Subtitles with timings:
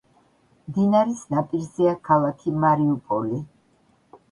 [0.69, 3.41] მდინარის ნაპირზეა ქალაქი მარიუპოლი.